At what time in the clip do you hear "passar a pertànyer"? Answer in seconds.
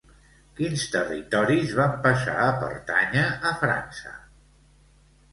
2.05-3.25